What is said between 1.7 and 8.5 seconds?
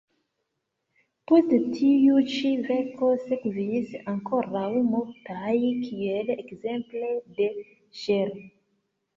tiu ĉi verko sekvis ankoraŭ multaj, kiel ekzemple de Chr.